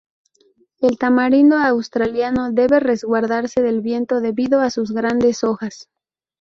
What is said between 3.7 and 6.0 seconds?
viento debido a sus grandes hojas.